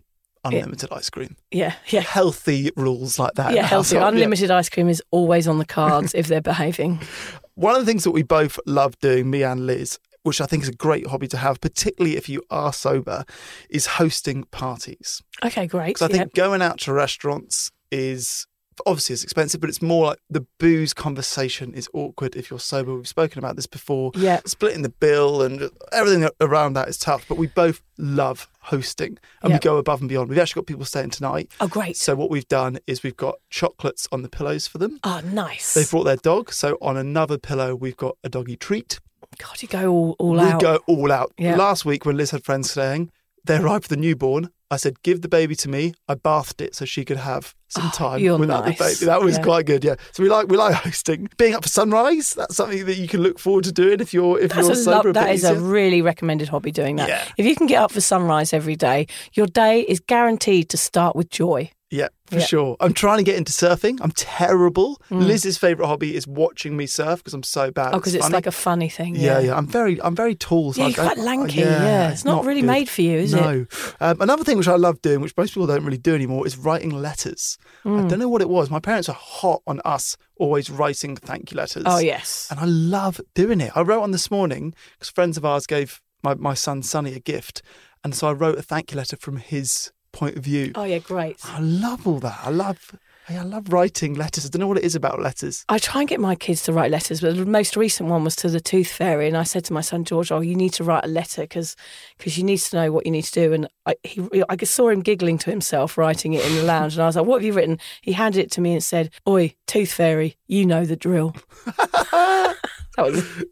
[0.44, 1.37] unlimited ice cream.
[1.51, 2.01] yeah, yeah.
[2.01, 3.53] Healthy rules like that.
[3.53, 3.96] Yeah, healthy.
[3.96, 4.09] household, yeah.
[4.09, 7.01] Unlimited ice cream is always on the cards if they're behaving.
[7.55, 10.62] One of the things that we both love doing, me and Liz, which I think
[10.62, 13.25] is a great hobby to have, particularly if you are sober,
[13.68, 15.20] is hosting parties.
[15.44, 15.88] Okay, great.
[15.88, 18.46] Because I think going out to restaurants is
[18.86, 22.94] obviously it's expensive, but it's more like the booze conversation is awkward if you're sober.
[22.94, 24.12] We've spoken about this before.
[24.14, 24.40] yeah.
[24.46, 29.50] Splitting the bill and everything around that is tough, but we both love hosting and
[29.50, 29.56] Yeah.
[29.56, 30.28] we go above and beyond.
[30.28, 31.50] We've actually got people staying tonight.
[31.60, 31.96] Oh, great.
[31.96, 34.98] So what we've done is we've got chocolates on the pillows for them.
[35.04, 35.74] Oh, nice.
[35.74, 36.52] They've brought their dog.
[36.52, 39.00] So on another pillow, we've got a doggy treat.
[39.38, 40.60] God, you go all, all we out.
[40.60, 41.32] go all out.
[41.38, 41.56] Yeah.
[41.56, 43.10] Last week when Liz had friends staying,
[43.44, 44.50] they arrived with a newborn.
[44.70, 45.94] I said, give the baby to me.
[46.08, 48.78] I bathed it so she could have some time without nice.
[48.78, 49.06] the baby.
[49.06, 49.42] That was Yeah.
[49.42, 49.94] quite good, yeah.
[50.12, 51.28] So we like we like hosting.
[51.38, 54.38] Being up for sunrise, that's something that you can look forward to doing if you're
[54.40, 55.09] if That's you're a sober.
[55.09, 57.09] lo- that is a really recommended hobby doing that.
[57.09, 57.24] Yeah.
[57.38, 61.14] If you can get up for sunrise every day, your day is guaranteed to start
[61.16, 61.70] with joy.
[61.92, 62.42] Yeah, for Yeah.
[62.42, 62.48] Mm.
[62.48, 62.76] sure.
[62.79, 63.98] I'm trying to get into surfing.
[64.00, 65.00] I'm terrible.
[65.11, 67.92] Liz's favourite hobby is watching me surf because I'm so bad.
[67.94, 68.35] Oh, because it's funny.
[68.35, 69.16] like a funny thing.
[69.16, 69.57] yeah, Yeah, yeah.
[69.57, 70.72] I'm very, I'm very tall.
[70.72, 71.59] So Yeah, you're don't- quite lanky.
[71.61, 72.68] Yeah, it's not, really good.
[72.68, 73.40] made for you, is it?
[73.40, 73.66] no.
[74.00, 76.57] Um, another thing which I love doing, which most people don't really do anymore, is
[76.57, 77.59] writing letters.
[77.85, 78.05] Mm.
[78.05, 78.70] I don't know what it was.
[78.70, 81.83] My parents are hot on us always writing thank you letters.
[81.87, 82.46] Oh yes.
[82.53, 83.72] And I love doing it.
[83.74, 87.20] I wrote one this morning because friends of ours gave my, my son Sonny a
[87.20, 87.62] gift.
[88.05, 90.73] And so I wrote a thank you letter from his point of view.
[90.75, 91.38] Oh yeah, great.
[91.44, 92.40] I love all that.
[92.42, 92.96] I love
[93.38, 94.44] I love writing letters.
[94.44, 95.64] I don't know what it is about letters.
[95.68, 98.35] I try and get my kids to write letters, but the most recent one was
[98.37, 100.85] to the tooth fairy, and I said to my son George, "Oh, you need to
[100.85, 101.77] write a letter because
[102.18, 104.88] because you need to know what you need to do." And I, he, I saw
[104.88, 107.46] him giggling to himself, writing it in the lounge, and I was like, "What have
[107.46, 110.96] you written?" He handed it to me and said, "Oi, tooth fairy, you know the
[110.96, 112.57] drill." that
[112.99, 113.44] was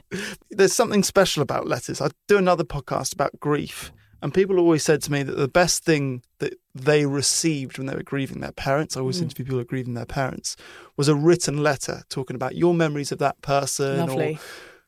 [0.51, 2.01] There's something special about letters.
[2.01, 5.85] I do another podcast about grief, and people always said to me that the best
[5.85, 9.23] thing that they received when they were grieving their parents, I always Mm.
[9.25, 10.57] interview people who are grieving their parents,
[10.97, 14.01] was a written letter talking about your memories of that person.
[14.01, 14.39] or- lovely.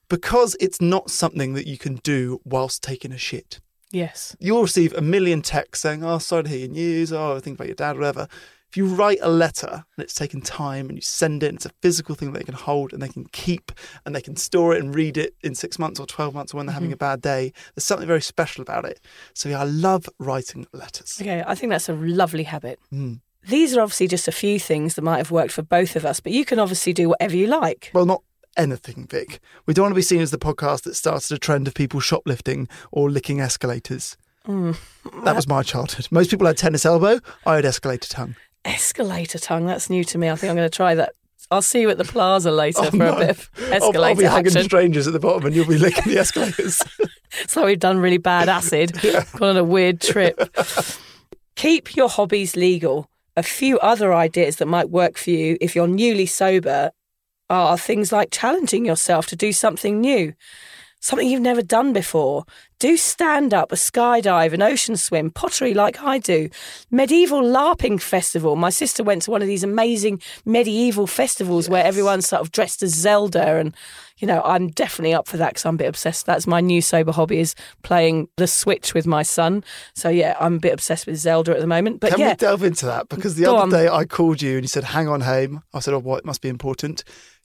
[0.08, 3.60] because it's not something that you can do whilst taking a shit.
[3.92, 4.34] Yes.
[4.40, 7.56] You'll receive a million texts saying, Oh, sorry to hear your news, oh, I think
[7.56, 8.26] about your dad, whatever.
[8.70, 11.66] If you write a letter and it's taken time and you send it, and it's
[11.66, 13.72] a physical thing that they can hold and they can keep
[14.06, 16.58] and they can store it and read it in six months or 12 months or
[16.58, 19.00] when they're having a bad day, there's something very special about it.
[19.34, 21.18] So, yeah, I love writing letters.
[21.20, 22.78] Okay, I think that's a lovely habit.
[22.92, 23.20] Mm.
[23.48, 26.20] These are obviously just a few things that might have worked for both of us,
[26.20, 27.90] but you can obviously do whatever you like.
[27.92, 28.22] Well, not
[28.56, 29.40] anything, Vic.
[29.66, 31.98] We don't want to be seen as the podcast that started a trend of people
[31.98, 34.16] shoplifting or licking escalators.
[34.46, 34.76] Mm.
[35.24, 36.06] That was my childhood.
[36.10, 37.20] Most people had tennis elbow.
[37.44, 38.36] I had escalator tongue.
[38.64, 40.28] Escalator tongue, that's new to me.
[40.30, 41.12] I think I'm going to try that.
[41.50, 43.16] I'll see you at the plaza later Oh, for no.
[43.16, 43.76] a bit of I'll, I'll be
[44.24, 46.82] escalator hugging strangers at the bottom and you'll be licking the escalators.
[47.46, 48.92] So we've done really bad acid,
[49.38, 50.36] gone on a weird trip.
[51.54, 53.08] Keep your hobbies legal.
[53.36, 56.90] A few other ideas that might work for you if you're newly sober
[57.48, 60.32] are things like challenging yourself to do something new,
[61.00, 62.44] something you've never done before.
[62.80, 66.48] Do stand up, a skydive, an ocean swim, pottery like I do,
[66.90, 68.56] medieval LARPing festival.
[68.56, 72.82] My sister went to one of these amazing medieval festivals where everyone's sort of dressed
[72.82, 73.76] as Zelda and
[74.20, 76.26] you know, I'm definitely up for that because I'm a bit obsessed.
[76.26, 79.64] That's my new sober hobby is playing the Switch with my son.
[79.94, 82.00] So yeah, I'm a bit obsessed with Zelda at the moment.
[82.00, 83.08] But Can yeah, we delve into that?
[83.08, 83.70] Because the Go other on.
[83.70, 85.62] day I called you and you said, hang on, Haim.
[85.72, 86.18] I said, oh, what?
[86.18, 87.02] It must be important.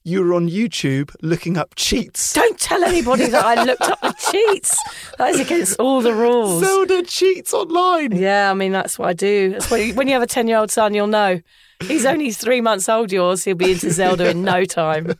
[0.08, 2.32] You were on YouTube looking up cheats.
[2.34, 4.78] don't tell anybody that I looked up the cheats.
[5.18, 6.64] That is against all the rules.
[6.64, 8.12] Zelda cheats online.
[8.12, 9.54] yeah, I mean that's what I do.
[9.54, 11.42] That's what you, when you have a ten year old son, you'll know.
[11.88, 13.12] He's only three months old.
[13.12, 15.16] Yours, he'll be into Zelda in no time.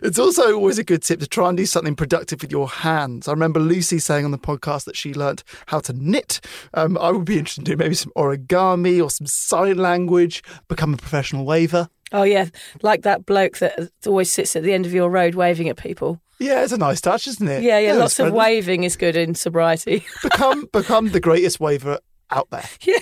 [0.00, 3.26] It's also always a good tip to try and do something productive with your hands.
[3.26, 6.40] I remember Lucy saying on the podcast that she learnt how to knit.
[6.72, 10.94] Um, I would be interested in doing maybe some origami or some sign language, become
[10.94, 11.88] a professional waver.
[12.12, 12.46] Oh yeah,
[12.82, 16.20] like that bloke that always sits at the end of your road waving at people.
[16.38, 17.62] Yeah, it's a nice touch, isn't it?
[17.62, 17.90] Yeah, yeah.
[17.90, 18.38] it's lots of friendly.
[18.38, 20.04] waving is good in sobriety.
[20.22, 21.98] become become the greatest waver
[22.30, 22.64] out there.
[22.82, 22.98] yeah,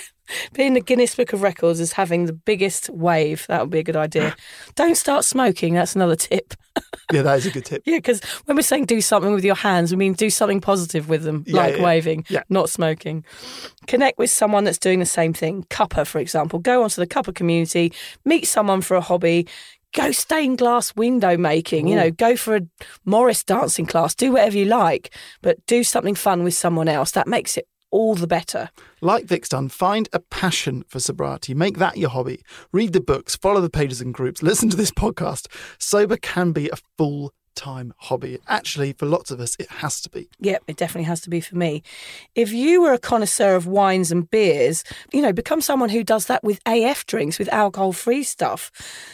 [0.52, 3.46] being the Guinness Book of Records is having the biggest wave.
[3.48, 4.34] That would be a good idea.
[4.74, 5.74] Don't start smoking.
[5.74, 6.54] That's another tip.
[7.12, 7.82] Yeah, that is a good tip.
[7.86, 11.08] Yeah, because when we're saying do something with your hands, we mean do something positive
[11.08, 12.42] with them, Yeah, like yeah, waving, yeah.
[12.48, 13.24] not smoking.
[13.86, 15.62] Connect with someone that's doing the same thing.
[15.70, 16.58] Cuppa, for example.
[16.58, 17.92] Go onto the Cuppa community,
[18.24, 19.46] meet someone for a hobby.
[19.94, 22.60] Go stained glass window making, you know, go for a
[23.04, 27.12] Morris dancing class, do whatever you like, but do something fun with someone else.
[27.12, 28.68] That makes it all the better.
[29.00, 31.54] Like Vic's done, find a passion for sobriety.
[31.54, 32.42] Make that your hobby.
[32.72, 35.48] Read the books, follow the pages and groups, listen to this podcast.
[35.78, 38.38] Sober can be a full time hobby.
[38.46, 40.28] Actually, for lots of us, it has to be.
[40.40, 41.82] Yep, it definitely has to be for me.
[42.37, 46.26] If you were a connoisseur of wines and beers, you know, become someone who does
[46.26, 48.70] that with AF drinks, with alcohol free stuff.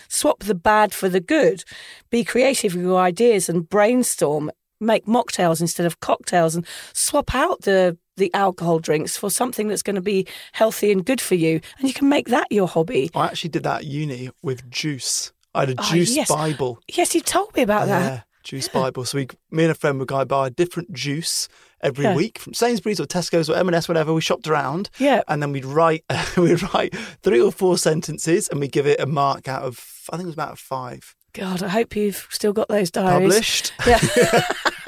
[0.08, 1.64] Swap the bad for the good.
[2.10, 4.50] Be creative with your ideas and brainstorm.
[4.80, 9.82] Make mocktails instead of cocktails and swap out the the alcohol drinks for something that's
[9.82, 11.60] going to be healthy and good for you.
[11.78, 13.10] And you can make that your hobby.
[13.14, 15.32] I actually did that at uni with juice.
[15.54, 16.28] I had a Oh, juice yes.
[16.28, 16.78] Bible.
[16.88, 18.02] Yes, you told me about that.
[18.02, 19.04] Yeah, juice Bible.
[19.04, 21.48] So we, me and a friend would go buy a different juice
[21.82, 22.14] every Yeah.
[22.14, 24.12] week from Sainsbury's or Tesco's or M&S, whatever.
[24.14, 24.88] We shopped around.
[24.98, 25.22] Yeah.
[25.28, 26.04] And then we'd write,
[26.36, 29.78] we'd write three or four sentences and we'd give it a mark out of,
[30.10, 31.14] I think it was about five.
[31.34, 33.22] God, I hope you've still got those diaries.
[33.32, 33.72] Published.
[33.86, 33.98] Yeah.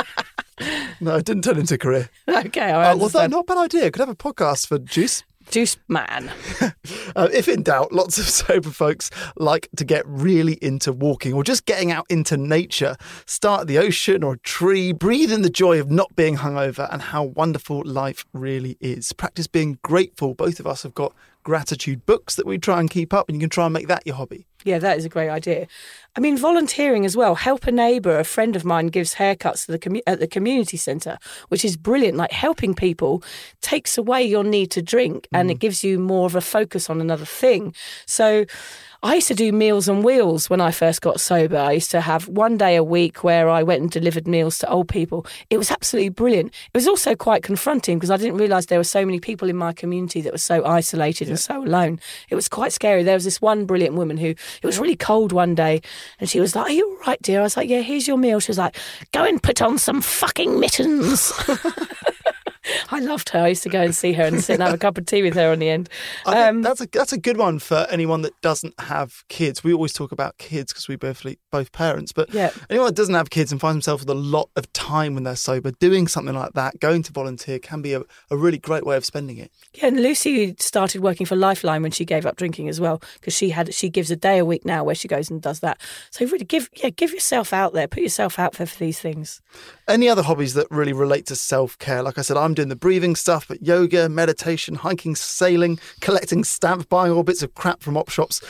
[1.01, 2.09] No, it didn't turn into a career.
[2.29, 3.33] okay, I Uh, understand.
[3.33, 3.91] that, not a bad idea.
[3.91, 5.25] Could have a podcast for juice.
[5.51, 6.31] Juice man.
[7.17, 11.45] Uh, if in doubt, lots of sober folks like to get really into walking or
[11.45, 12.97] just getting out into nature.
[13.27, 16.89] Start at the ocean or a tree, breathe in the joy of not being hungover
[16.93, 19.13] and how wonderful life really is.
[19.13, 20.35] Practice being grateful.
[20.35, 21.15] Both of us have got
[21.45, 24.05] gratitude books that we try and keep up, and you can try and make that
[24.05, 24.47] your hobby.
[24.65, 25.69] Yeah, that is a great idea.
[26.17, 27.35] I mean, volunteering as well.
[27.35, 28.19] Help a neighbour.
[28.19, 31.77] A friend of mine gives haircuts to the commu- at the community centre, which is
[31.77, 32.17] brilliant.
[32.17, 33.23] Like helping people
[33.61, 35.53] takes away your need to drink, and mm.
[35.53, 37.75] it gives you more of a focus on another thing.
[38.07, 38.47] So.
[39.05, 41.59] I used to do Meals on Wheels when I first got sober.
[41.59, 44.71] I used to have one day a week where I went and delivered meals to
[44.71, 45.27] old people.
[45.51, 46.55] It was absolutely brilliant.
[46.73, 49.57] It was also quite confronting because I didn't realise there were so many people in
[49.57, 52.01] my community that were so isolated and so alone.
[52.31, 53.03] It was quite scary.
[53.03, 55.83] There was this one brilliant woman who, it was really cold one day
[56.19, 57.41] and she was like, Are you all right, dear?
[57.41, 58.41] I was like, Yeah, here's your meal.
[58.41, 58.75] She was like,
[59.13, 61.31] Go and put on some fucking mittens.
[62.91, 63.41] I loved her.
[63.41, 65.23] I used to go and see her and sit and have a cup of tea
[65.23, 65.89] with her on the end.
[66.27, 69.63] Um, that's a that's a good one for anyone that doesn't have kids.
[69.63, 72.51] We always talk about kids because we both both parents, but Yeah.
[72.71, 75.37] anyone that doesn't have kids and finds themselves with a lot of time when they're
[75.37, 78.97] sober, doing something like that, going to volunteer can be a, a really great way
[78.97, 79.51] of spending it.
[79.75, 83.35] Yeah, and Lucy started working for Lifeline when she gave up drinking as well, because
[83.35, 85.81] she had she gives a day a week now where she goes and does that.
[86.11, 89.41] So really give yeah give yourself out there, put yourself out there for these things.
[89.87, 92.03] Any other hobbies that really relate to self care?
[92.03, 96.87] Like I said, I'm doing the breathing stuff, but yoga, meditation, hiking, sailing, collecting stamps,
[96.87, 98.41] buying all bits of crap from op shops,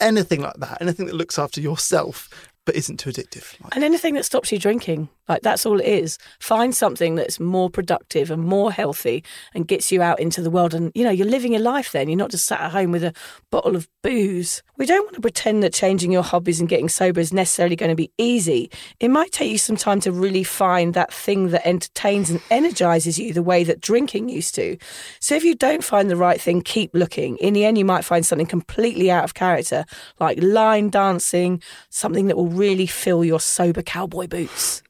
[0.00, 2.28] anything like that, anything that looks after yourself
[2.64, 3.60] but isn't too addictive.
[3.62, 6.18] Like, And anything that stops you drinking, like that's all it is.
[6.38, 10.74] Find something that's more productive and more healthy and gets you out into the world.
[10.74, 12.08] And, you know, you're living your life then.
[12.08, 13.12] You're not just sat at home with a
[13.50, 14.62] bottle of booze.
[14.76, 17.90] We don't want to pretend that changing your hobbies and getting sober is necessarily going
[17.90, 18.70] to be easy.
[19.00, 23.18] It might take you some time to really find that thing that entertains and energizes
[23.18, 24.76] you the way that drinking used to.
[25.20, 27.36] So if you don't find the right thing, keep looking.
[27.38, 29.84] In the end, you might find something completely out of character,
[30.20, 34.82] like line dancing, something that will really fill your sober cowboy boots.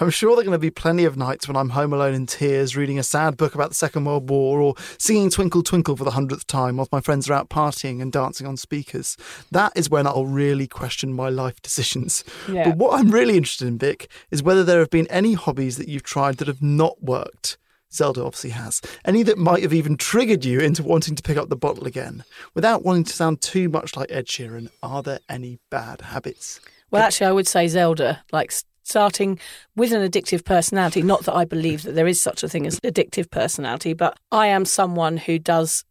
[0.00, 2.26] I'm sure there are going to be plenty of nights when I'm home alone in
[2.26, 6.04] tears, reading a sad book about the Second World War, or singing Twinkle Twinkle for
[6.04, 9.16] the hundredth time whilst my friends are out partying and dancing on speakers.
[9.50, 12.24] That is when I'll really question my life decisions.
[12.48, 12.70] Yeah.
[12.70, 15.88] But what I'm really interested in, Vic, is whether there have been any hobbies that
[15.88, 17.56] you've tried that have not worked.
[17.92, 18.80] Zelda obviously has.
[19.04, 22.24] Any that might have even triggered you into wanting to pick up the bottle again.
[22.54, 26.60] Without wanting to sound too much like Ed Sheeran, are there any bad habits?
[26.90, 29.38] Well, actually, I would say Zelda, like starting
[29.76, 31.02] with an addictive personality.
[31.02, 34.48] Not that I believe that there is such a thing as addictive personality, but I
[34.48, 35.84] am someone who does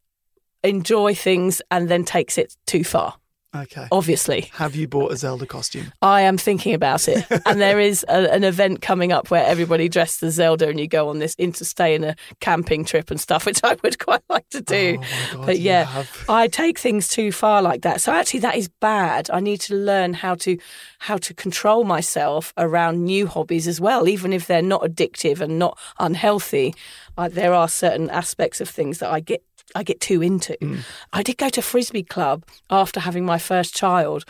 [0.63, 3.15] enjoy things and then takes it too far.
[3.55, 3.87] Okay.
[3.91, 5.91] Obviously, Have you bought a Zelda costume?
[6.03, 9.89] I am thinking about it, and there is a, an event coming up where everybody
[9.89, 13.45] dressed as Zelda, and you go on this interstate in a camping trip and stuff,
[13.47, 14.99] which I would quite like to do.
[14.99, 16.03] Oh God, but yeah.
[16.27, 18.01] I take things too far like that.
[18.01, 19.29] So actually, that is bad.
[19.31, 20.57] I need to learn how to
[20.99, 25.57] how to control myself around new hobbies as well, even if they're not addictive and
[25.57, 26.75] not unhealthy.
[27.17, 29.43] Uh, there are certain aspects of things that I get
[29.75, 30.57] I get too into.
[30.61, 30.79] Mm.
[31.13, 34.25] I did go to frisbee club after having my first child.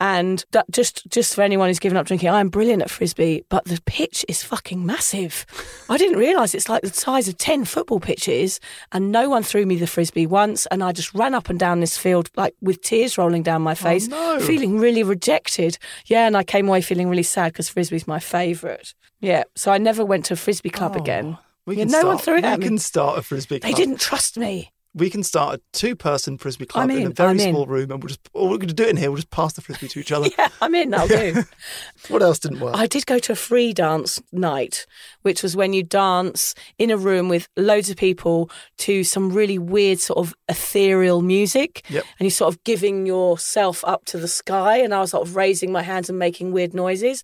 [0.00, 3.66] And that just just for anyone who's given up drinking, I'm brilliant at frisbee, but
[3.66, 5.46] the pitch is fucking massive.
[5.88, 8.58] I didn't realise it's like the size of ten football pitches,
[8.90, 11.78] and no one threw me the frisbee once, and I just ran up and down
[11.78, 14.40] this field like with tears rolling down my face, no.
[14.40, 15.78] feeling really rejected.
[16.06, 18.94] Yeah, and I came away feeling really sad because frisbee's my favourite.
[19.20, 21.38] Yeah, so I never went to a frisbee club again.
[21.64, 22.66] We Yeah, no start, one threw it at me.
[22.66, 23.72] can start a frisbee club.
[23.72, 24.71] They didn't trust me.
[24.94, 27.50] We can start a two-person frisbee club I'm in, a very in.
[27.50, 29.10] small room, and we'll just all we're going to do it in here.
[29.10, 30.28] We'll just pass the frisbee to each other.
[30.38, 30.94] Yeah, I'm in.
[30.94, 31.44] I'll do.
[32.08, 32.74] What else didn't work?
[32.76, 34.86] I did go to a free dance night,
[35.22, 39.58] which was when you dance in a room with loads of people to some really
[39.58, 41.84] weird sort of ethereal music.
[41.88, 42.04] Yep.
[42.18, 44.78] And you're sort of giving yourself up to the sky.
[44.78, 47.22] And I was sort of raising my hands and making weird noises.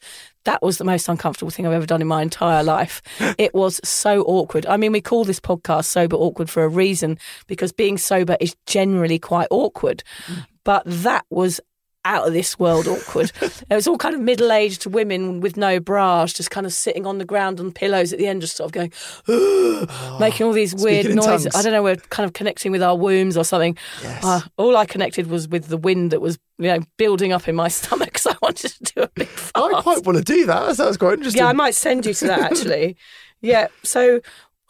[0.49, 3.03] That was the most uncomfortable thing I've ever done in my entire life.
[3.37, 4.65] it was so awkward.
[4.65, 8.57] I mean, we call this podcast Sober Awkward for a reason because being sober is
[8.65, 10.03] generally quite awkward.
[10.27, 10.47] Mm.
[10.65, 11.61] But that was
[12.05, 13.33] out of this world awkward.
[13.43, 17.07] it was all kind of middle aged women with no bras, just kind of sitting
[17.07, 18.93] on the ground on pillows at the end, just sort of going,
[20.21, 21.55] making all these weird noises.
[21.55, 23.77] I don't know, we're kind of connecting with our wombs or something.
[24.03, 24.25] Yes.
[24.25, 27.55] Uh, all I connected was with the wind that was, you know, building up in
[27.55, 28.19] my stomach.
[28.19, 29.75] So I wanted to do a big fart.
[29.75, 30.67] I quite want to do that.
[30.67, 31.41] That sounds quite interesting.
[31.41, 32.97] Yeah, I might send you to that actually.
[33.41, 33.69] yeah.
[33.83, 34.21] So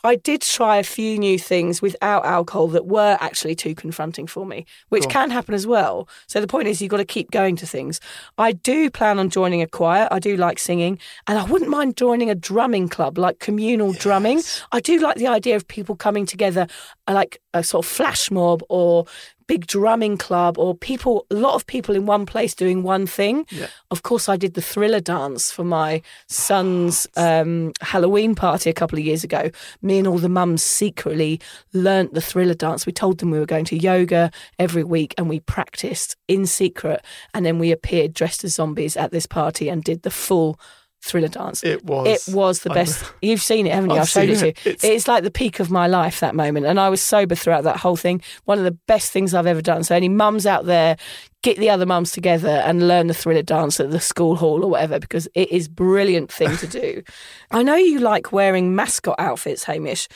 [0.04, 4.46] I did try a few new things without alcohol that were actually too confronting for
[4.46, 5.10] me, which Cool.
[5.10, 6.08] can happen as well.
[6.26, 8.00] So the point is, you've got to keep going to things.
[8.38, 10.06] I do plan on joining a choir.
[10.10, 14.42] I do like singing, and I wouldn't mind joining a drumming club, like communal drumming.
[14.72, 16.66] I do like the idea of people coming together,
[17.08, 19.04] uh, like a sort of flash mob or
[19.48, 23.44] big drumming club or people a lot of people in one place doing one thing.
[23.50, 23.66] Yeah.
[23.90, 28.98] of course i did the thriller dance for my son's um, halloween party a couple
[28.98, 29.50] of years ago.
[29.82, 31.40] Me and all the mums secretly
[31.72, 32.86] learnt the thriller dance.
[32.86, 37.02] We told them we were going to yoga every week and we practiced in secret.
[37.34, 40.60] And then we appeared dressed as zombies at this party and did the full
[41.00, 42.28] thriller dance It was.
[42.28, 43.04] it was the best.
[43.22, 43.96] You've seen it, haven't you?
[43.96, 44.52] I've I've showed it to you.
[44.64, 47.64] It's- It's like the peak of my life that moment, and I was sober throughout
[47.64, 48.20] that whole thing.
[48.44, 49.84] One of the best things I've ever done.
[49.84, 50.96] So, any mums out there,
[51.42, 54.70] get the other mums together and learn the thriller dance at the school hall or
[54.70, 57.02] whatever, because it is a brilliant thing to do.
[57.52, 60.08] I know you like wearing mascot outfits, Hamish.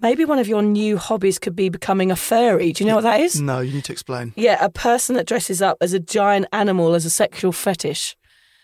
[0.00, 2.72] Maybe one of your new hobbies could be becoming a furry.
[2.72, 3.40] Do you know what that is?
[3.40, 4.32] No, you need to explain.
[4.36, 8.16] Yeah, a person that dresses up as a giant animal as a sexual fetish.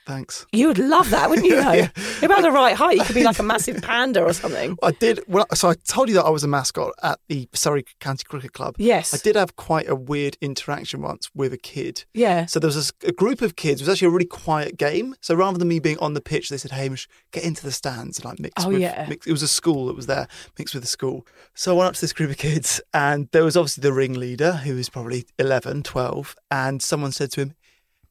[0.07, 0.45] Thanks.
[0.53, 1.57] You would love that, wouldn't you?
[1.63, 1.73] Though?
[1.73, 1.89] You're
[2.25, 2.99] about the right height.
[2.99, 4.77] You could be like a massive panda or something.
[4.83, 5.21] I did.
[5.27, 8.53] Well, so I told you that I was a mascot at the Surrey County Cricket
[8.53, 8.77] Club.
[8.79, 9.15] Yes.
[9.15, 12.05] I did have quite a weird interaction once with a kid.
[12.13, 12.45] Yeah.
[12.47, 13.81] So there was a group of kids.
[13.81, 15.15] It was actually a really quiet game.
[15.21, 18.19] So rather than me being on the pitch, they said, "Hamish, get into the stands
[18.19, 19.07] and like mix." Oh, with, yeah.
[19.09, 21.27] Mix, it was a school that was there, mixed with the school.
[21.55, 24.53] So I went up to this group of kids, and there was obviously the ringleader,
[24.53, 27.55] who was probably 11, 12, and someone said to him,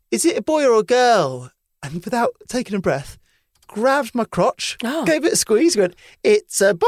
[0.10, 1.52] "Is it a boy or a girl?"
[1.84, 3.18] And without taking a breath,
[3.68, 5.04] grabbed my crotch, Oh.
[5.06, 6.88] gave it a squeeze, went, "It's a boy."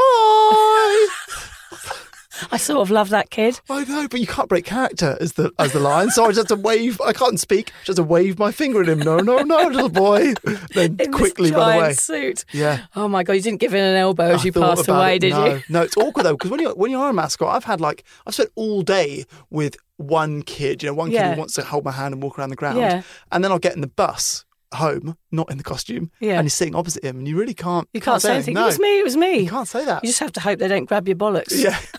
[2.52, 3.60] I sort of love that kid.
[3.70, 6.10] I know, but you can't break character as the as the lion.
[6.10, 7.00] So I just had to wave.
[7.00, 7.72] I can't speak.
[7.84, 8.98] Just to wave my finger at him.
[8.98, 10.34] No, no, no, little boy.
[10.74, 11.92] Then In quickly this run giant away.
[11.94, 12.44] suit.
[12.52, 12.80] Yeah.
[12.94, 13.34] Oh my god!
[13.34, 15.20] You didn't give in an elbow as I you passed away, it.
[15.20, 15.46] did no.
[15.46, 15.62] you?
[15.70, 18.04] No, it's awkward though because when you when you are a mascot, I've had like
[18.26, 20.82] I've spent all day with one kid.
[20.82, 21.32] You know, one kid Yeah.
[21.32, 23.00] who wants to hold my hand and walk around the ground, Yeah.
[23.32, 24.44] and then I'll get in the bus
[24.76, 26.34] home, not in the costume, Yeah.
[26.38, 27.88] and he's sitting opposite him, and you really can't.
[27.92, 28.54] You can't say anything.
[28.54, 28.98] No, It was me.
[29.00, 29.38] It was me.
[29.40, 30.02] You can't say that.
[30.04, 31.52] You just have to hope they don't grab your bollocks.
[31.62, 31.76] Yeah.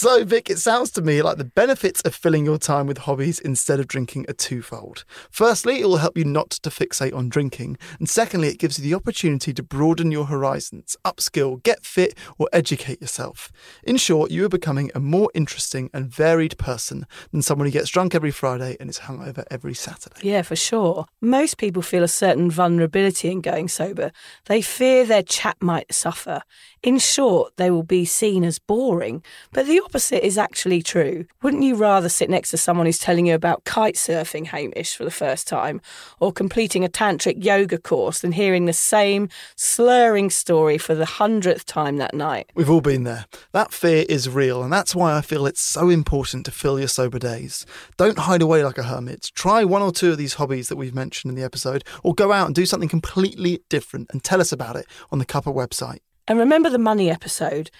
[0.00, 3.38] So, Vic, it sounds to me like the benefits of filling your time with hobbies
[3.38, 5.04] instead of drinking are twofold.
[5.30, 7.76] Firstly, it will help you not to fixate on drinking.
[7.98, 12.48] And secondly, it gives you the opportunity to broaden your horizons, upskill, get fit, or
[12.50, 13.52] educate yourself.
[13.82, 17.90] In short, you are becoming a more interesting and varied person than someone who gets
[17.90, 20.20] drunk every Friday and is hungover every Saturday.
[20.22, 21.04] Yeah, for sure.
[21.20, 24.12] Most people feel a certain vulnerability in going sober.
[24.46, 26.40] They fear their chat might suffer.
[26.82, 29.22] In short, they will be seen as boring.
[29.52, 31.26] But the opposite is actually true.
[31.42, 35.02] Wouldn't you rather sit next to someone who's telling you about kite surfing, Hamish, for
[35.02, 35.80] the first time,
[36.20, 41.66] or completing a tantric yoga course than hearing the same slurring story for the hundredth
[41.66, 42.48] time that night?
[42.54, 43.24] We've all been there.
[43.50, 46.86] That fear is real, and that's why I feel it's so important to fill your
[46.86, 47.66] sober days.
[47.96, 49.32] Don't hide away like a hermit.
[49.34, 52.30] Try one or two of these hobbies that we've mentioned in the episode, or go
[52.30, 55.98] out and do something completely different and tell us about it on the Cuppa website.
[56.28, 57.72] And remember the money episode.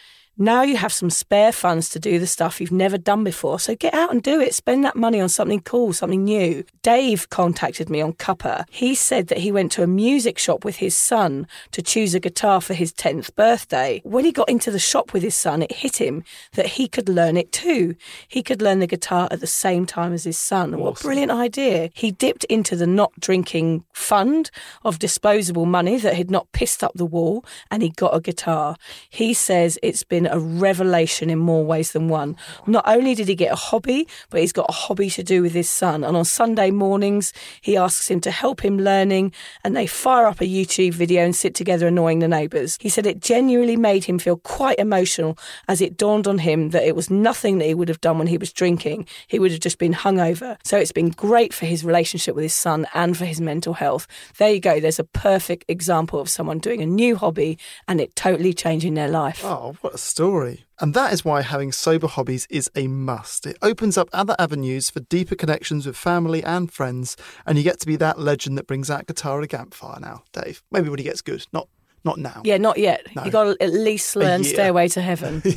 [0.42, 3.60] Now you have some spare funds to do the stuff you've never done before.
[3.60, 4.54] So get out and do it.
[4.54, 6.64] Spend that money on something cool, something new.
[6.82, 8.64] Dave contacted me on Cuppa.
[8.70, 12.20] He said that he went to a music shop with his son to choose a
[12.20, 14.00] guitar for his 10th birthday.
[14.02, 16.24] When he got into the shop with his son, it hit him
[16.54, 17.94] that he could learn it too.
[18.26, 20.78] He could learn the guitar at the same time as his son.
[20.78, 21.90] What a brilliant idea.
[21.92, 24.50] He dipped into the not drinking fund
[24.86, 28.76] of disposable money that had not pissed up the wall and he got a guitar.
[29.10, 32.36] He says it's been a revelation in more ways than one.
[32.66, 35.52] Not only did he get a hobby, but he's got a hobby to do with
[35.52, 36.04] his son.
[36.04, 39.32] And on Sunday mornings, he asks him to help him learning
[39.64, 42.78] and they fire up a YouTube video and sit together annoying the neighbours.
[42.80, 46.84] He said it genuinely made him feel quite emotional as it dawned on him that
[46.84, 49.06] it was nothing that he would have done when he was drinking.
[49.26, 50.56] He would have just been hungover.
[50.64, 54.06] So it's been great for his relationship with his son and for his mental health.
[54.38, 54.80] There you go.
[54.80, 57.58] There's a perfect example of someone doing a new hobby
[57.88, 59.42] and it totally changing their life.
[59.44, 60.64] Oh, what a story.
[60.80, 63.46] And that is why having sober hobbies is a must.
[63.46, 67.80] It opens up other avenues for deeper connections with family and friends, and you get
[67.80, 70.62] to be that legend that brings out guitar at a campfire now, Dave.
[70.70, 71.68] Maybe when he gets good, not
[72.04, 72.40] not now.
[72.44, 73.06] Yeah, not yet.
[73.14, 73.24] No.
[73.24, 74.44] You got to at least learn.
[74.44, 75.42] Stairway to Heaven.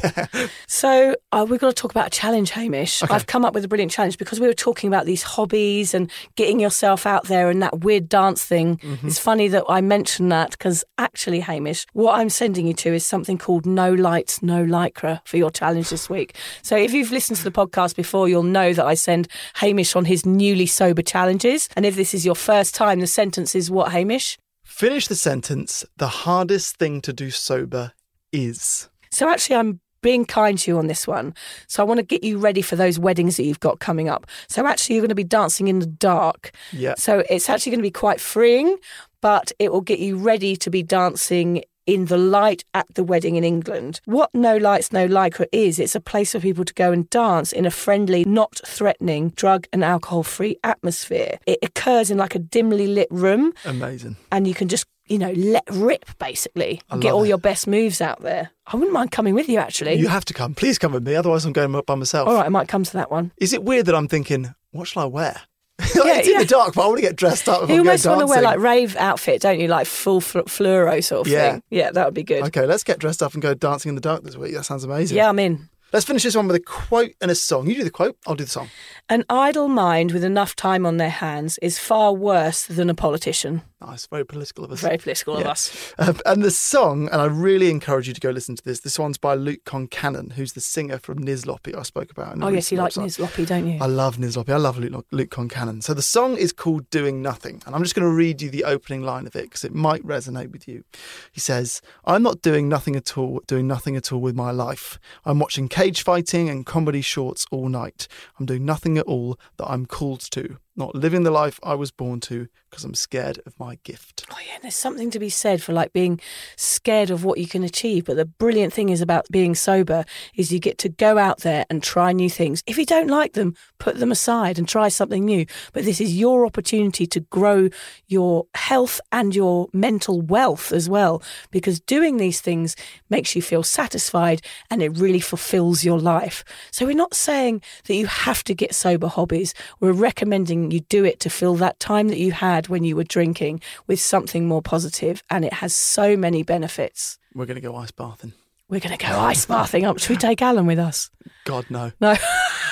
[0.67, 3.03] So uh, we've got to talk about a challenge, Hamish.
[3.03, 6.11] I've come up with a brilliant challenge because we were talking about these hobbies and
[6.35, 8.79] getting yourself out there and that weird dance thing.
[9.03, 13.05] It's funny that I mentioned that because actually, Hamish, what I'm sending you to is
[13.05, 16.35] something called No Lights, No Lycra for your challenge this week.
[16.61, 20.05] So if you've listened to the podcast before, you'll know that I send Hamish on
[20.05, 21.69] his newly sober challenges.
[21.75, 24.37] And if this is your first time, the sentence is what, Hamish?
[24.73, 25.85] Finish the sentence.
[25.97, 27.91] The hardest thing to do sober
[28.31, 28.89] is.
[29.11, 31.35] So actually, I'm being kind to you on this one.
[31.67, 34.25] So I want to get you ready for those weddings that you've got coming up.
[34.47, 36.55] So actually, you're going to be dancing in the dark.
[36.71, 36.95] Yeah.
[36.97, 38.77] So it's actually going to be quite freeing,
[39.21, 43.35] but it will get you ready to be dancing in the light at the wedding
[43.35, 43.99] in England.
[44.05, 47.51] What No Lights, No Lycra is, it's a place for people to go and dance
[47.51, 51.39] in a friendly, not threatening, drug and alcohol free atmosphere.
[51.45, 54.15] It occurs in like a dimly lit room Amazing.
[54.31, 57.27] and you can just you know let rip basically get all it.
[57.27, 60.33] your best moves out there i wouldn't mind coming with you actually You have to
[60.33, 60.55] come.
[60.55, 62.25] Please come with me, otherwise I'm going by myself.
[62.29, 64.87] all right i might come to that one Is it weird that I'm thinking, what
[64.87, 65.41] shall I wear?
[65.95, 67.67] Yeah, it's in the dark, but I want to get dressed up.
[67.69, 71.03] You I'm almost want to wear like rave outfit don't you like full fl- fluoro
[71.03, 71.53] sort of Yeah.
[71.53, 73.95] thing yeah that would be good Okay, let's get dressed up and go dancing in
[73.95, 74.53] the dark this week.
[74.53, 75.17] That sounds amazing.
[75.17, 77.67] yeah i'm in Let's finish this one with a quote and a song.
[77.69, 78.69] You do the quote, I'll do the song.
[79.09, 83.61] an idle mind with enough time on their hands is far worse than a politician
[83.85, 84.79] Nice, very political of us.
[84.79, 88.29] very political of us Uh, and the song, and I really encourage you to go
[88.29, 88.79] listen to this.
[88.79, 92.33] This one's by Luke Concannon, who's the singer from Nizlopi I spoke about.
[92.33, 94.49] In the oh yes you like recent Nizlopi, don't you I love Nizlopi.
[94.51, 95.83] I love Luke, Luke Concannon.
[95.83, 97.61] So the song is called Doing Nothing.
[97.65, 100.01] And I'm just going to read you the opening line of it because it might
[100.03, 100.85] resonate with you.
[101.33, 104.97] He says, I'm not doing nothing at all, doing nothing at all with my life.
[105.25, 108.07] I'm watching cage fighting and comedy shorts all night.
[108.39, 110.57] I'm doing nothing at all that I'm called to.
[110.75, 114.25] Not living the life I was born to because I'm scared of my gift.
[114.31, 116.19] Oh yeah, there's something to be said for like being
[116.55, 118.05] scared of what you can achieve.
[118.05, 120.03] But the brilliant thing is about being sober
[120.33, 122.63] is you get to go out there and try new things.
[122.65, 125.45] If you don't like them, put them aside and try something new.
[125.73, 127.69] But this is your opportunity to grow
[128.07, 131.21] your health and your mental wealth as well,
[131.51, 132.75] because doing these things
[133.11, 136.43] makes you feel satisfied and it really fulfills your life.
[136.71, 139.53] So we're not saying that you have to get sober hobbies.
[139.79, 143.03] We're recommending you do it to fill that time that you had when you were
[143.03, 147.17] drinking with something more positive, and it has so many benefits.
[147.33, 148.33] We're going to go ice bathing.
[148.69, 149.99] We're going to go ice bathing up.
[149.99, 151.09] Should we take Alan with us?
[151.45, 151.91] God, no.
[151.99, 152.15] No,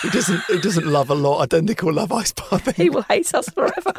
[0.02, 1.40] He doesn't, he doesn't love a lot.
[1.42, 2.74] I don't think he'll love ice bathing.
[2.76, 3.94] he will hate us forever.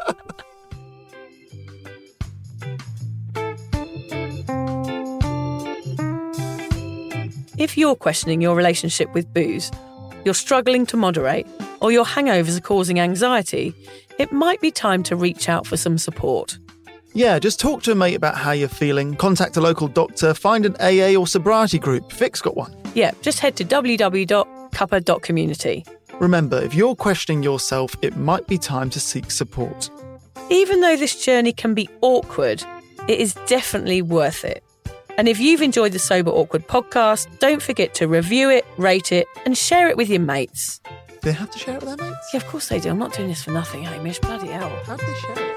[7.57, 9.71] If you're questioning your relationship with booze,
[10.25, 11.47] you're struggling to moderate,
[11.83, 13.75] or your hangovers are causing anxiety,
[14.17, 16.57] it might be time to reach out for some support.
[17.13, 20.65] Yeah, just talk to a mate about how you're feeling, contact a local doctor, find
[20.65, 22.11] an AA or sobriety group.
[22.13, 22.75] Vic's got one.
[22.95, 25.85] Yeah, just head to www.cuppa.community.
[26.19, 29.91] Remember, if you're questioning yourself, it might be time to seek support.
[30.49, 32.63] Even though this journey can be awkward,
[33.07, 34.63] it is definitely worth it.
[35.17, 39.27] And if you've enjoyed the Sober Awkward podcast, don't forget to review it, rate it,
[39.45, 40.81] and share it with your mates.
[41.23, 42.33] Do they have to share it with their mates?
[42.33, 42.89] Yeah, of course they do.
[42.89, 44.19] I'm not doing this for nothing, Hamish.
[44.19, 44.77] Bloody hell.
[44.85, 45.52] How do they share it?